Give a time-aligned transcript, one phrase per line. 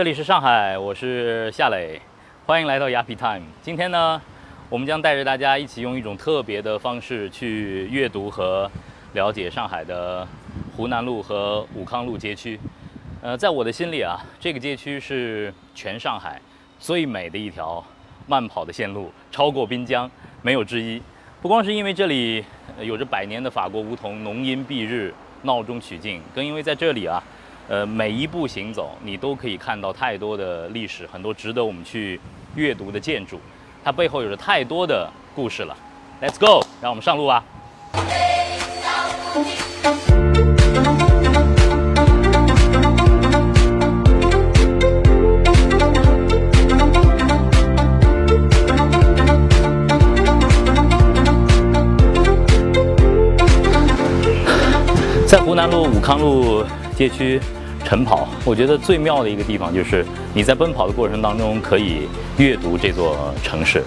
[0.00, 2.00] 这里是上海，我是夏磊，
[2.46, 3.42] 欢迎来到 Yappy Time。
[3.60, 4.18] 今天呢，
[4.70, 8.70] 我们将带着大家一起用一种特别的方式去阅读和
[9.12, 10.26] 了解上海的
[10.74, 12.58] 湖南路和武康路街区。
[13.20, 16.40] 呃，在我的心里啊，这个街区是全上海
[16.78, 17.84] 最美的一条
[18.26, 20.10] 慢跑的线路，超过滨江
[20.40, 21.02] 没有之一。
[21.42, 22.42] 不光是因为这里
[22.80, 25.12] 有着百年的法国梧桐，浓荫蔽日，
[25.42, 27.22] 闹中取静，更因为在这里啊。
[27.70, 32.20] 呃，每一步行走，你都可以看到太多的历史，很多值得我们去
[32.56, 33.38] 阅读的建筑，
[33.84, 35.76] 它背后有着太多的故事了。
[36.20, 37.44] Let's go，让我们上路吧。
[55.24, 56.64] 在湖南路武康路
[56.96, 57.40] 街区。
[57.90, 62.06] 晨跑，我觉得最妙的一个地方就是你在奔跑的过程当中可以
[62.38, 63.82] 阅读这座城市，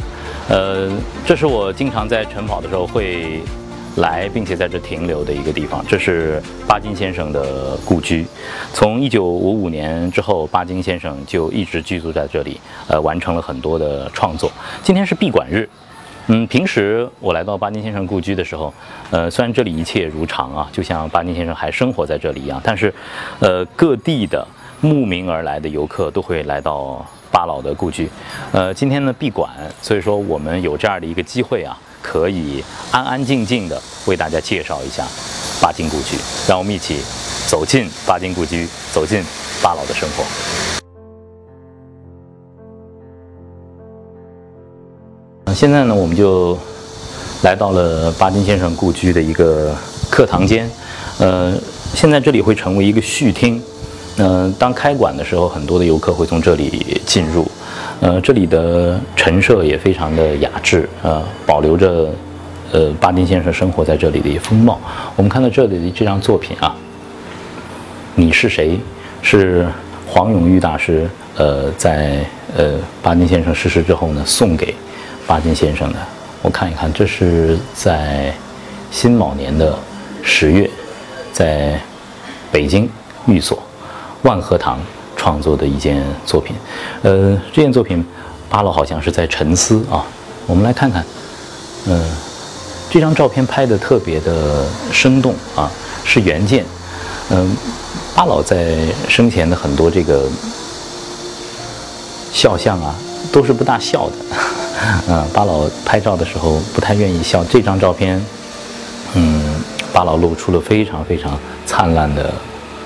[0.49, 0.91] 呃，
[1.25, 3.39] 这是我经常在晨跑的时候会
[3.95, 5.81] 来并且在这停留的一个地方。
[5.87, 8.25] 这是巴金先生的故居，
[8.73, 14.51] 从一九五五年之后，巴金先生就一直居住在这里，呃，完成了很多的创作。
[14.83, 15.69] 今天是闭馆日。
[16.27, 18.73] 嗯，平时我来到巴金先生故居的时候，
[19.11, 22.93] 呃，虽然这里一切如常啊，就像巴金先生还生活在这里一样，但是，
[23.39, 24.47] 呃，各地的
[24.79, 28.09] 慕名而来的游客都会来到巴老的故居。
[28.53, 29.49] 呃，今天呢闭馆，
[29.81, 35.05] 所以说我们有这样的一个机会啊，可以安安静静的为大家介绍一下
[35.61, 36.15] 巴金故居，
[36.47, 37.01] 让我们一起
[37.47, 39.21] 走进巴金故居，走进
[39.61, 40.82] 巴老的生活。
[45.53, 46.57] 现在呢，我们就
[47.43, 49.75] 来到了巴金先生故居的一个
[50.09, 50.67] 课堂间。
[51.19, 51.53] 呃，
[51.93, 53.61] 现在这里会成为一个序厅。
[54.17, 57.49] 呃，当开馆的时候，很多的游客会从这里进入。
[57.99, 62.09] 呃，这里的陈设也非常的雅致，呃，保留着
[62.71, 64.79] 呃巴金先生生活在这里的一风貌。
[65.15, 66.75] 我们看到这里的这张作品啊，
[68.15, 68.79] 你是谁？
[69.21, 69.67] 是
[70.07, 72.25] 黄永玉大师呃在
[72.57, 74.73] 呃巴金先生逝世之后呢送给。
[75.25, 75.99] 巴金先生的，
[76.41, 78.33] 我看一看，这是在
[78.91, 79.73] 辛卯年的
[80.21, 80.69] 十月，
[81.31, 81.79] 在
[82.51, 82.89] 北京
[83.25, 83.57] 寓所
[84.23, 84.79] 万和堂
[85.15, 86.55] 创作的一件作品。
[87.03, 88.05] 呃，这件作品，
[88.49, 90.05] 巴老好像是在沉思啊。
[90.45, 91.03] 我们来看看，
[91.87, 92.03] 嗯，
[92.89, 95.71] 这张照片拍的特别的生动啊，
[96.03, 96.65] 是原件。
[97.29, 97.55] 嗯，
[98.13, 98.75] 巴老在
[99.07, 100.27] 生前的很多这个
[102.33, 102.93] 肖像啊，
[103.31, 104.15] 都是不大笑的。
[105.07, 107.43] 嗯，巴老拍照的时候不太愿意笑。
[107.45, 108.23] 这张照片，
[109.13, 109.41] 嗯，
[109.93, 112.33] 巴老露出了非常非常灿烂的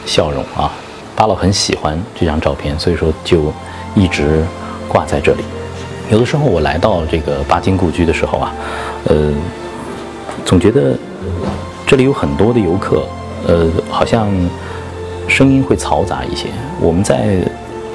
[0.05, 0.71] 笑容啊。
[1.15, 3.51] 巴老很喜欢这张照片，所以说就
[3.95, 4.45] 一直
[4.87, 5.43] 挂在这里。
[6.09, 8.53] 有的时候我来到这个巴金故居的时候啊，
[9.05, 9.33] 呃，
[10.45, 10.97] 总觉得
[11.85, 13.03] 这里有很多的游客，
[13.47, 14.29] 呃，好像
[15.27, 16.47] 声音会嘈杂一些。
[16.79, 17.39] 我们在。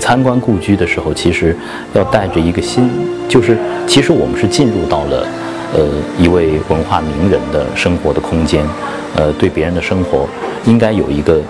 [0.02, 1.56] 参观故居的时候，其实
[1.94, 2.90] 要带着一个心，
[3.28, 5.24] 就是其实我们是进入到了，
[5.72, 8.66] 呃，一位文化名人的生活的空间，
[9.14, 10.26] 呃，对别人的生活
[10.66, 11.40] 应该有一个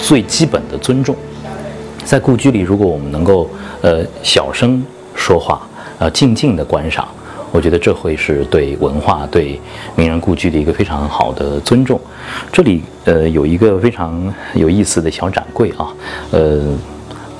[0.00, 1.16] 最基本的尊重。
[2.04, 3.50] 在故居里，如果我们能够
[3.80, 4.80] 呃小声
[5.16, 5.60] 说话，
[5.98, 7.08] 呃静静的观赏，
[7.50, 9.60] 我觉得这会是对文化、对
[9.96, 12.00] 名人故居的一个非常好的尊重。
[12.52, 15.88] 这里呃有一个非常有意思的小展柜啊，
[16.30, 16.62] 呃。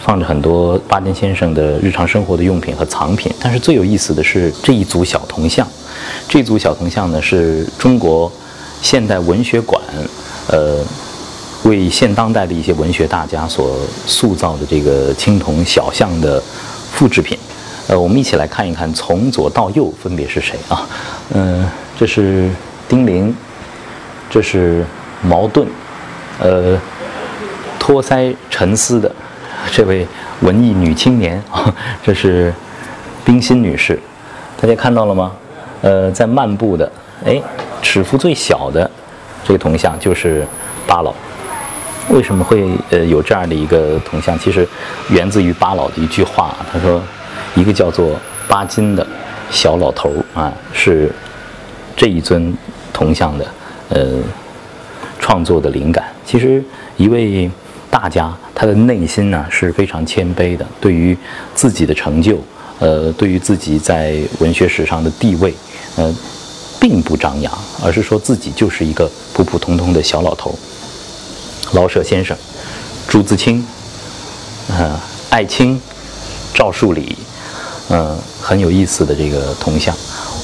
[0.00, 5.66] 放着很多巴金先生的日常生活的用品和藏品，但是最有意思的是这一组小铜像。
[6.28, 8.30] 这组小铜像呢，是中国
[8.80, 9.82] 现代文学馆，
[10.48, 10.78] 呃，
[11.64, 13.76] 为现当代的一些文学大家所
[14.06, 16.40] 塑造的这个青铜小像的
[16.92, 17.36] 复制品。
[17.88, 20.86] 呃，我们一起来看一看，从左到右分别是谁啊？
[21.34, 21.66] 嗯，
[21.98, 22.48] 这是
[22.88, 23.34] 丁玲，
[24.30, 24.84] 这是
[25.22, 25.66] 茅盾，
[26.38, 26.78] 呃，
[27.78, 29.12] 托腮沉思的。
[29.72, 30.06] 这位
[30.40, 32.52] 文艺女青年啊， 这是
[33.24, 33.98] 冰心女士，
[34.60, 35.32] 大家看到了吗？
[35.82, 36.90] 呃，在漫步的，
[37.24, 37.40] 哎，
[37.82, 38.90] 尺幅最小的
[39.44, 40.46] 这个铜像就是
[40.86, 41.14] 巴老。
[42.10, 44.38] 为什么会呃有这样的一个铜像？
[44.38, 44.66] 其实
[45.10, 47.00] 源自于巴老的一句话，他说
[47.54, 48.18] ：“一个叫做
[48.48, 49.06] 巴金的
[49.50, 51.12] 小老头啊，是
[51.96, 52.56] 这一尊
[52.92, 53.46] 铜像的
[53.90, 54.06] 呃
[55.18, 56.62] 创作的灵感。”其实
[56.96, 57.50] 一位。
[58.00, 61.18] 大家他的内心呢是非常谦卑的，对于
[61.52, 62.38] 自己的成就，
[62.78, 65.52] 呃，对于自己在文学史上的地位，
[65.96, 66.14] 呃，
[66.78, 67.52] 并不张扬，
[67.82, 70.56] 而是说自己就是一个普普通通的小老头。
[71.72, 72.36] 老舍先生、
[73.08, 73.66] 朱自清，
[74.68, 74.98] 呃，
[75.30, 75.80] 艾青、
[76.54, 77.18] 赵树理，
[77.88, 79.92] 嗯，很有意思的这个铜像。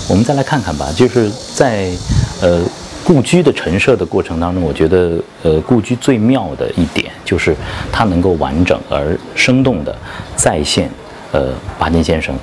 [0.08, 1.92] 我们再来看看吧，就是在
[2.40, 2.60] 呃
[3.04, 7.54] 故居的陈设的过程当中，我觉得呃故居最妙的一点就是
[7.92, 9.94] 它能够完整而生动的
[10.34, 10.90] 再现
[11.32, 12.34] 呃巴金先生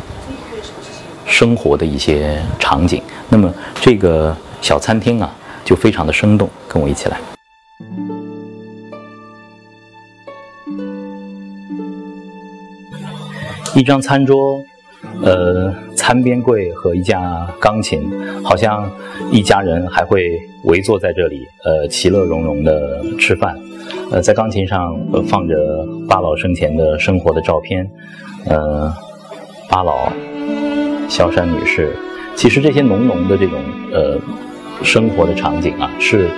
[1.25, 3.01] 生活的一些场景。
[3.27, 5.33] 那么这个小餐厅啊，
[5.65, 7.17] 就非常的生动，跟我一起来。
[13.73, 14.63] 一张餐桌，
[15.23, 18.11] 呃，餐边柜和一架钢琴，
[18.43, 18.89] 好像
[19.31, 23.57] 一家人还会围坐在这里，呃，其乐融融的吃饭。
[24.11, 27.89] 呃，在钢琴上放着巴老生前的生活的照片，
[28.45, 28.91] 呃，
[29.69, 30.11] 巴老、
[31.07, 31.95] 萧山女士。
[32.35, 33.59] 其实这些浓浓的这种
[33.91, 34.19] 呃
[34.83, 36.29] 生活的场景啊，是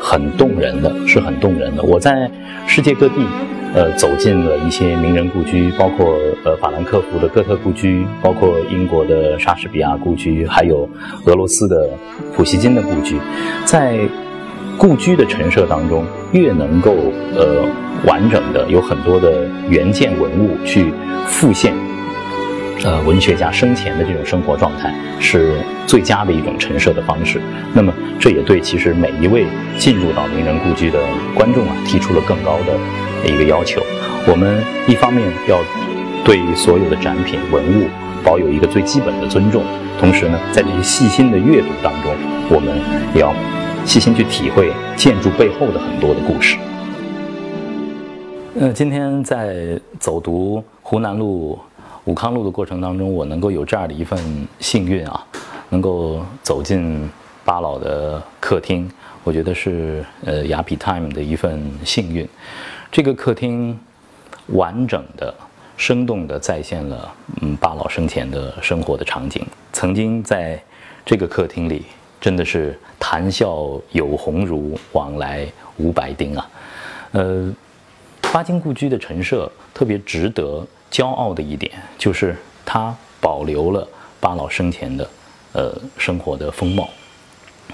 [0.00, 1.82] 很动人的，是很动人的。
[1.82, 2.30] 我在
[2.66, 3.26] 世界各地。
[3.74, 10.88] 呃，走进了一些名人故居，包括呃法兰克福的哥特故居，包括英国的莎士比亚故居，还有
[11.26, 11.88] 俄罗斯的
[12.34, 13.20] 普希金的故居。
[13.64, 13.98] 在
[14.78, 16.94] 故居的陈设当中，越能够
[17.36, 17.64] 呃
[18.06, 20.92] 完整的有很多的原件文物去
[21.26, 21.74] 复现，
[22.84, 25.56] 呃文学家生前的这种生活状态，是
[25.86, 27.40] 最佳的一种陈设的方式。
[27.74, 30.98] 那么，这也对其实每一位进入到名人故居的
[31.34, 32.72] 观众啊，提出了更高的。
[33.22, 33.82] 的一个要求，
[34.26, 35.60] 我们一方面要
[36.24, 37.88] 对所有的展品文物
[38.24, 39.62] 保有一个最基本的尊重，
[39.98, 42.12] 同时呢，在这些细心的阅读当中，
[42.50, 42.78] 我们
[43.14, 43.34] 也要
[43.84, 46.56] 细心去体会建筑背后的很多的故事。
[48.60, 51.58] 呃，今天在走读湖南路、
[52.04, 54.18] 武康路的过程当中，我能够有这样的一份
[54.58, 55.24] 幸运啊，
[55.70, 57.08] 能够走进
[57.44, 58.90] 巴老的客厅，
[59.22, 62.28] 我觉得是呃雅痞 time 的一份幸运。
[62.90, 63.78] 这个客厅
[64.48, 65.32] 完整的、
[65.76, 69.46] 生动的再现了嗯巴老生前的生活的场景。
[69.72, 70.60] 曾经在
[71.04, 71.84] 这个客厅里，
[72.20, 75.46] 真的是谈笑有鸿儒，往来
[75.76, 76.50] 无白丁啊。
[77.12, 77.54] 呃，
[78.20, 82.34] 巴金故居的陈设特别值得骄傲的一点，就是
[82.64, 83.86] 它保留了
[84.18, 85.08] 巴老生前的
[85.52, 86.88] 呃生活的风貌。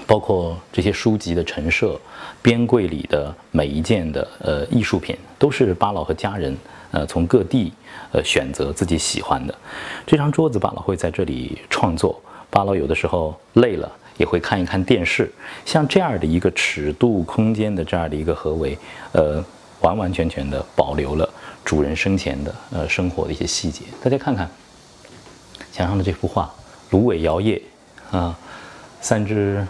[0.07, 1.99] 包括这些书籍的陈设，
[2.41, 6.55] 边柜里的每一件的呃艺术品，都是巴老和家人
[6.91, 7.73] 呃从各地
[8.11, 9.55] 呃选择自己喜欢的。
[10.05, 12.21] 这张桌子巴老会在这里创作，
[12.51, 15.31] 巴老有的时候累了也会看一看电视。
[15.65, 18.77] 像这样的一个尺度空间的这样的一个合围，
[19.11, 19.43] 呃，
[19.81, 21.27] 完完全全的保留了
[21.63, 23.81] 主人生前的呃生活的一些细节。
[24.03, 24.47] 大家看看
[25.71, 26.53] 墙上的这幅画，
[26.91, 27.59] 芦苇摇曳
[28.11, 28.37] 啊，
[29.01, 29.65] 三只。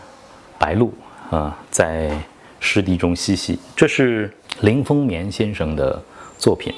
[0.57, 0.92] 白鹭
[1.30, 2.12] 啊，在
[2.60, 3.60] 湿地中嬉戏。
[3.75, 4.31] 这是
[4.62, 6.02] 林风眠先生的
[6.38, 6.74] 作品。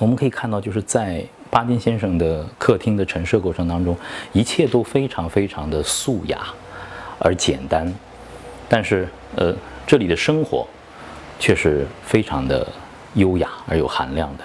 [0.00, 3.96] 我们可以看到，就是在巴金先生的客厅的陈设过程当中，
[4.32, 6.46] 一切都非常非常的素雅
[7.20, 7.92] 而简单，
[8.68, 9.54] 但是呃，
[9.86, 10.66] 这里的生活
[11.38, 12.66] 却是非常的
[13.14, 14.44] 优雅而有含量的。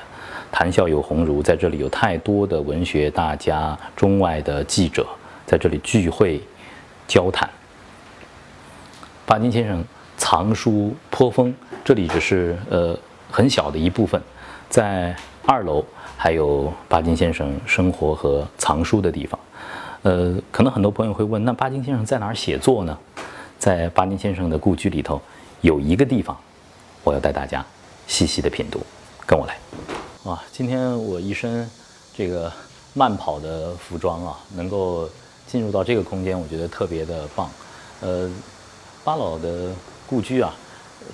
[0.52, 5.08] 谈笑有鸿儒，在这里有太多的文学大家、中外的记者
[5.46, 6.40] 在这里聚会
[7.08, 7.50] 交谈。
[9.30, 9.86] 巴金先生
[10.18, 11.54] 藏书颇丰，
[11.86, 12.98] 这里只是呃
[13.30, 14.20] 很小的一部分，
[14.72, 15.16] 在
[15.46, 15.86] 二楼
[16.18, 19.40] 还有巴金先生生活和藏书的地方。
[20.02, 22.98] 呃，可能很多朋友会问，那巴金先生在哪儿写作呢？
[23.60, 25.22] 在巴金先生的故居里头
[25.62, 26.36] 有一个地方，
[27.04, 27.64] 我要带大家
[28.08, 28.82] 细细的品读，
[29.28, 29.56] 跟我来。
[30.24, 31.70] 哇，今天我一身
[32.16, 32.52] 这个
[32.96, 35.08] 慢跑的服装啊，能够
[35.46, 37.48] 进入到这个空间，我觉得特别的棒。
[38.02, 38.28] 呃。
[39.04, 39.74] 巴老的
[40.06, 40.54] 故居啊，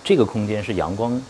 [0.04, 1.22] 这个空间是阳光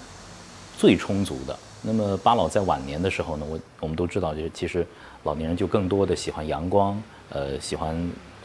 [0.77, 1.57] 最充足的。
[1.81, 4.85] 那么巴老在晚年的时候呢，我我们都知道，就是其实
[5.23, 7.95] 老年人就更多的喜欢阳光，呃，喜欢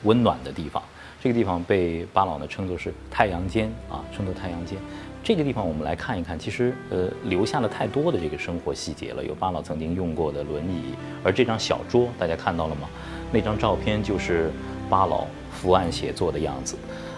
[0.02, 0.82] 温暖的地方。
[1.22, 4.76] 这个地方被巴老呢称作是太阳间啊，称作太阳间。
[5.22, 9.24] 这个地方我们来看一看，其实呃留下了太多的这个生活细节了。
[9.24, 12.88] 有巴老曾经用过的轮椅，而这张小桌大家看到了吗？
[13.30, 14.50] 那张照片就是
[14.88, 16.74] 巴老伏案写作的样子。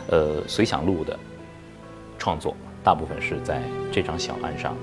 [0.08, 1.18] 呃，随想录的
[2.18, 4.76] 创作大部分是在这张小案上，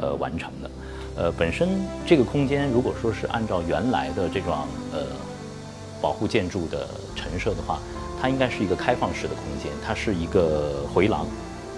[0.00, 0.70] 呃完成的。
[1.14, 1.68] 呃，本身
[2.06, 4.52] 这个空间如果说是按照原来的这种
[4.92, 5.04] 呃
[6.00, 7.78] 保护建筑的陈设的话，
[8.20, 11.26] 它应该是一个开放式的空间，它是一个回廊。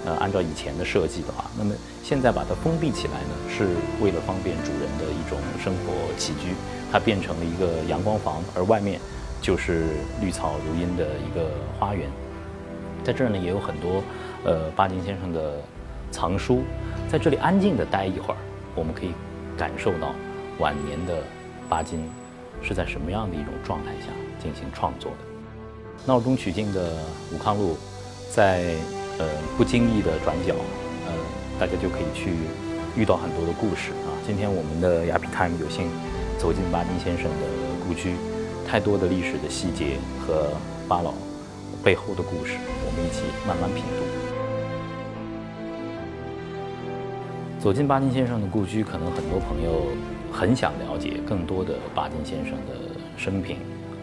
[0.07, 3.69] 呃，按照以前的设计的话，那么现在把它封闭起来呢，是
[4.03, 6.55] 为了方便主人的一种生活起居，
[6.93, 9.01] 它变成了一个阳光房，而外面
[9.41, 11.49] 就是绿草如茵的一个
[11.81, 12.07] 花园。
[13.05, 14.03] 在这儿呢，也有很多，
[14.45, 15.61] 呃，巴金先生的
[16.11, 16.63] 藏书，
[17.07, 18.37] 在这里安静的待一会儿，
[18.75, 19.11] 我们可以
[19.59, 20.15] 感受到
[20.59, 21.23] 晚年的
[21.69, 22.09] 巴金
[22.63, 24.07] 是在什么样的一种状态下
[24.43, 25.19] 进行创作的。
[26.07, 26.93] 闹中取静的
[27.33, 27.77] 武康路，
[28.31, 28.75] 在
[29.19, 30.55] 呃不经意的转角，
[31.07, 31.13] 呃，
[31.61, 32.33] 大家就可以去
[32.97, 34.09] 遇到很多的故事啊。
[34.27, 35.89] 今天我们的雅痞 time 有幸
[36.39, 37.47] 走进巴金先生的
[37.87, 38.17] 故居，
[38.67, 40.49] 太多的历史的细节和
[40.89, 41.13] 巴老
[41.83, 44.05] 背后的故事，我们一起慢慢品读。
[47.61, 49.87] 走进巴金先生的故居，可能很多朋友
[50.31, 52.75] 很想了解更多的巴金先生的
[53.17, 53.57] 生平。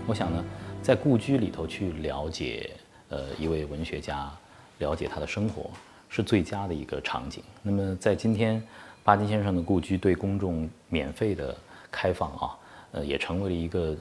[0.08, 0.44] 我想呢，
[0.82, 2.72] 在故居里头去了解，
[3.10, 4.32] 呃，一位文学家，
[4.80, 5.70] 了解他的生活，
[6.10, 7.44] 是最佳的一个场景。
[7.62, 8.62] 那么，在今天，
[9.04, 11.56] 巴金先生的故居对公众免费的
[11.92, 12.58] 开放啊，
[12.94, 13.96] 呃，也成为了一个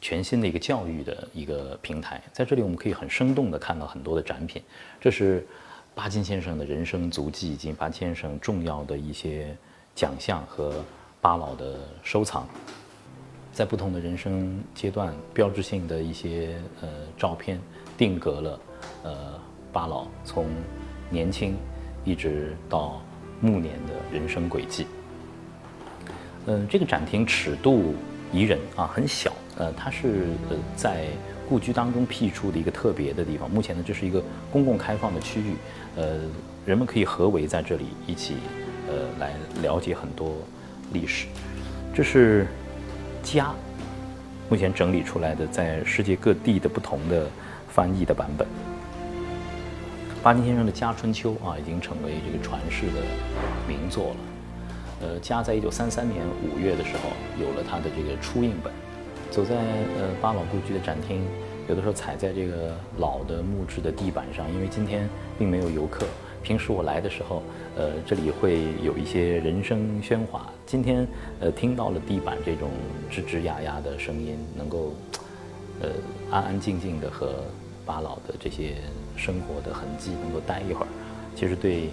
[0.00, 2.22] 全新的一个教育的一个平台。
[2.32, 4.62] 在这里，我们可以很生动地看到很多的展品，
[5.00, 5.46] 这是。
[5.92, 9.54] 巴金先生的人生足迹以及巴金先生重要的一些
[9.94, 10.82] 奖项和
[11.20, 12.48] 巴老的收藏，
[13.52, 16.88] 在不同的人生阶段，标志性的一些呃
[17.18, 17.60] 照片，
[17.98, 18.60] 定格了
[19.02, 19.40] 呃
[19.72, 20.46] 巴老从
[21.10, 21.56] 年轻
[22.04, 23.02] 一直到
[23.40, 24.86] 暮年的人生轨迹。
[26.46, 27.94] 嗯，这个展厅尺度
[28.32, 31.04] 宜人啊，很小，呃，它是呃在。
[31.50, 35.54] 故居当中辟出的一个特别的地方，目前呢，这是一个公共开放的区域，
[35.96, 36.20] 呃，
[36.64, 38.36] 人们可以合围在这里一起，
[38.86, 40.36] 呃，来了解很多
[40.92, 41.26] 历史。
[41.92, 42.46] 这是
[43.20, 43.52] 家，
[44.48, 47.26] 目前整理出来的在世界各地的不同的
[47.68, 48.46] 翻译的版本。
[50.22, 53.02] 巴金先生的《家春秋》啊，已经成为这个传世的
[53.66, 54.16] 名作了。
[55.00, 57.10] 呃，家在一九三三年五月的时候
[57.44, 58.72] 有了他的这个初印本。
[59.30, 61.24] 走在呃巴老故居的展厅，
[61.68, 65.08] 有的时候踩在这个老的木质的地板上，因为今天
[65.38, 66.04] 并没有游客。
[66.42, 67.42] 平时我来的时候，
[67.76, 70.50] 呃，这里会有一些人声喧哗。
[70.66, 71.06] 今天
[71.38, 72.70] 呃听到了地板这种
[73.10, 74.94] 吱吱呀呀的声音，能够
[75.80, 75.90] 呃
[76.30, 77.44] 安安静静的和
[77.86, 78.74] 巴老的这些
[79.16, 80.88] 生活的痕迹能够待一会儿，
[81.36, 81.90] 其实对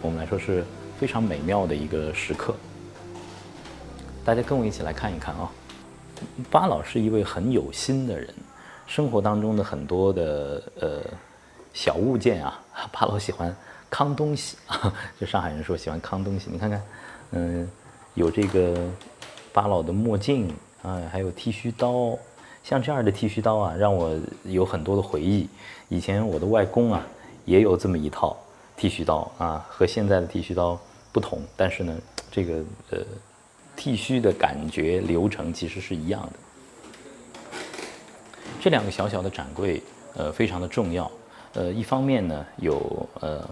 [0.00, 0.62] 我们来说是
[0.98, 2.54] 非常美妙的一个时刻。
[4.24, 5.50] 大家跟我一起来看一看啊。
[6.50, 8.32] 巴老是一位很有心的人，
[8.86, 11.00] 生活当中的很多的呃
[11.72, 12.60] 小物件啊，
[12.92, 13.54] 巴老喜欢
[13.90, 16.48] 康东西啊，就上海人说喜欢康东西。
[16.50, 16.82] 你看看，
[17.32, 17.70] 嗯，
[18.14, 18.88] 有这个
[19.52, 22.16] 巴老的墨镜啊，还有剃须刀，
[22.62, 25.48] 像这样的剃须刀啊，让我有很多的回忆。
[25.88, 27.06] 以前我的外公啊，
[27.44, 28.36] 也有这么一套
[28.76, 30.78] 剃须刀啊，和现在的剃须刀
[31.12, 31.96] 不同，但是呢，
[32.30, 32.54] 这个
[32.90, 32.98] 呃。
[33.76, 36.32] 剃须的感觉流程其实是一样的。
[38.58, 39.80] 这两个小小的展柜，
[40.16, 41.08] 呃，非常的重要。
[41.52, 43.48] 呃，一方面呢，有呃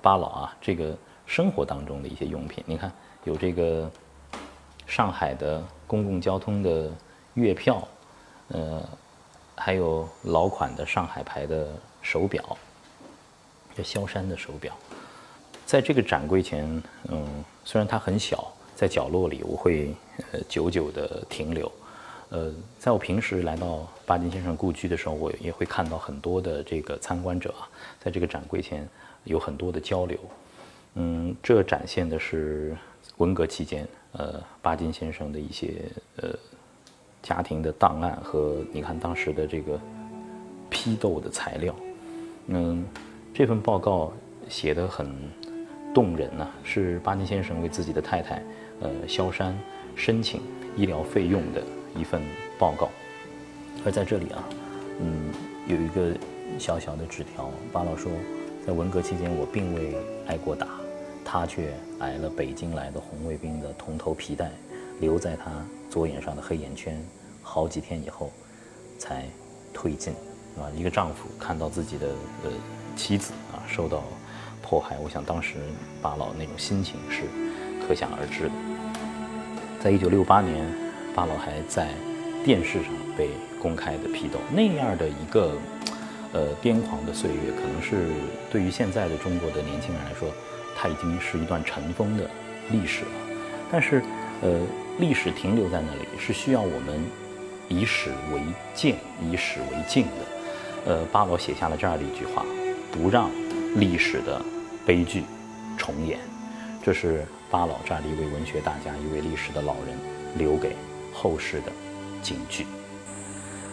[0.00, 2.62] 巴老啊这个生活当中的一些用品。
[2.66, 2.92] 你看，
[3.24, 3.90] 有这个
[4.86, 6.90] 上海的公共交通的
[7.34, 7.88] 月票，
[8.48, 8.86] 呃，
[9.56, 11.68] 还有老款的上海牌的
[12.00, 12.56] 手表，
[13.74, 14.72] 这萧山的手表。
[15.66, 17.26] 在这个展柜前，嗯，
[17.64, 18.52] 虽然它很小。
[18.78, 19.92] 在角落里，我会
[20.30, 21.70] 呃久久的停留。
[22.28, 27.66] 呃，在我平时来到巴金先生故居的时候，我也会看到很多的这个参观者啊，
[27.98, 28.88] 在这个展柜前
[29.24, 30.16] 有很多的交流。
[30.94, 32.76] 嗯，这展现的是
[33.16, 35.82] 文革期间呃巴金先生的一些
[36.18, 36.28] 呃
[37.20, 39.76] 家庭的档案和你看当时的这个
[40.70, 41.74] 批斗的材料。
[42.46, 42.86] 嗯，
[43.34, 44.12] 这份报告
[44.48, 45.12] 写的很
[45.92, 48.40] 动人呐，是巴金先生为自己的太太。
[48.80, 49.58] 呃，萧山
[49.96, 50.40] 申请
[50.76, 51.60] 医疗费用的
[51.96, 52.22] 一份
[52.58, 52.88] 报告，
[53.84, 54.44] 而在这里啊，
[55.00, 55.32] 嗯，
[55.66, 56.16] 有一个
[56.58, 58.12] 小小的纸条，巴老说，
[58.64, 59.96] 在文革期间我并未
[60.28, 60.68] 挨过打，
[61.24, 64.50] 他却挨了北京来的红卫兵的铜头皮带，
[65.00, 65.50] 留在他
[65.90, 67.04] 左眼上的黑眼圈，
[67.42, 68.30] 好几天以后
[68.96, 69.24] 才
[69.74, 70.12] 退尽，
[70.56, 70.70] 啊？
[70.76, 72.06] 一个丈夫看到自己的
[72.44, 72.50] 呃
[72.94, 74.04] 妻子啊受到
[74.62, 75.56] 迫害，我想当时
[76.00, 77.24] 巴老那种心情是。
[77.88, 78.50] 可想而知的，
[79.80, 80.62] 在一九六八年，
[81.14, 81.88] 巴老还在
[82.44, 83.30] 电视上被
[83.62, 85.56] 公开的批斗，那样的一个
[86.34, 88.12] 呃癫狂的岁月，可能是
[88.50, 90.28] 对于现在的中国的年轻人来说，
[90.76, 92.28] 它已经是一段尘封的
[92.70, 93.10] 历史了。
[93.72, 94.02] 但是，
[94.42, 94.60] 呃，
[94.98, 97.02] 历史停留在那里，是需要我们
[97.68, 98.42] 以史为
[98.74, 100.92] 鉴，以史为镜的。
[100.92, 102.44] 呃，巴老写下了这样的一句话：
[102.92, 103.30] 不让
[103.76, 104.40] 历史的
[104.84, 105.22] 悲剧
[105.78, 106.18] 重演。
[106.88, 107.22] 这是。
[107.50, 109.94] 巴老这样的一位文学大家，一位历史的老人，
[110.38, 110.74] 留给
[111.12, 111.72] 后世的
[112.22, 112.66] 警句。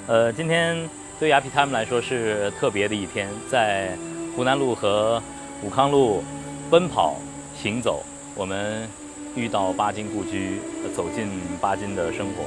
[0.05, 0.77] 呃，今天
[1.17, 3.97] 对雅痞他们来说是特别的一天，在
[4.35, 5.23] 湖南路和
[5.61, 6.23] 武康路
[6.69, 7.15] 奔跑
[7.55, 8.03] 行走，
[8.33, 8.85] 我们
[9.33, 10.59] 遇到巴金故居，
[10.93, 11.29] 走进
[11.61, 12.43] 巴金的生活。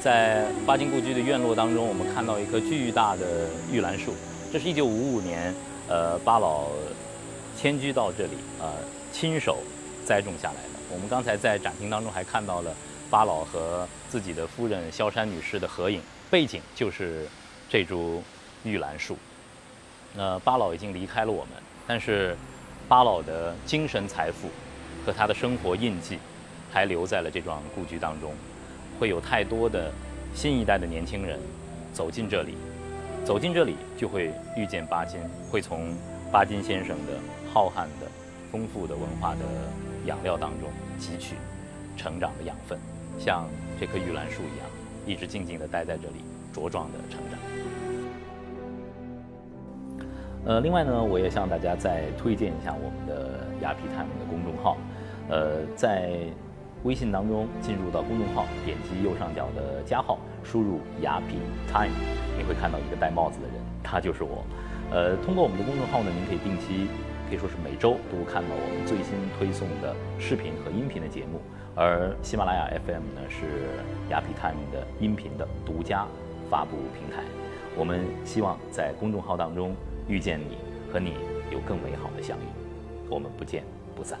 [0.00, 4.12] 在巴金故居的院落当中，我们看到一棵巨大的玉兰树。
[4.52, 5.54] 这是一九五五年，
[5.88, 6.66] 呃，巴老
[7.56, 8.72] 迁居到这里，呃，
[9.12, 9.58] 亲手
[10.08, 10.80] 栽种下来的。
[10.90, 12.74] 我们刚才在展厅当中还看到了
[13.10, 16.00] 巴老和自己的夫人萧山女士的合影，
[16.30, 17.26] 背景就是
[17.68, 18.22] 这株
[18.64, 19.18] 玉兰树。
[20.14, 21.52] 那，巴老已经离开了我们，
[21.86, 22.34] 但是
[22.88, 24.48] 巴老的精神财富。
[25.06, 26.18] 和他的生活印记，
[26.70, 28.34] 还留在了这幢故居当中。
[28.98, 29.90] 会有太多的
[30.34, 31.40] 新一代的年轻人
[31.94, 32.54] 走进这里，
[33.24, 35.18] 走进这里就会遇见巴金，
[35.50, 35.96] 会从
[36.30, 37.12] 巴金先生的
[37.54, 38.06] 浩瀚的、
[38.52, 39.40] 丰富的文化的
[40.08, 41.36] 养料当中汲取
[41.94, 42.78] 成长的养分，
[43.18, 43.46] 像
[43.78, 44.66] 这棵玉兰树一样，
[45.06, 46.24] 一直静静地待在这里，
[46.54, 47.38] 茁壮的成长。
[50.46, 54.78] 呃，另外呢，我也向大家再推荐一下我们的雅皮 time 的公众号。
[55.28, 56.20] 呃，在
[56.84, 61.36] 微信当中进入到公众号，点击右上角的加号，输入雅痞
[61.70, 61.92] time，
[62.38, 64.42] 你会看到一个戴帽子的人，他就是我。
[64.90, 66.88] 呃，通过我们的公众号呢，您可以定期，
[67.28, 71.40] 可以说是每周都看到我们最新推送的视频和音频的节目。
[71.76, 73.68] 而喜马拉雅 FM 呢，是
[74.08, 76.06] 雅痞 time 的音频的独家
[76.48, 77.22] 发布平台。
[77.76, 79.76] 我们希望在公众号当中
[80.08, 80.56] 遇见你，
[80.90, 81.12] 和你
[81.52, 82.42] 有更美好的相遇。
[83.10, 83.62] 我们不见
[83.94, 84.18] 不散。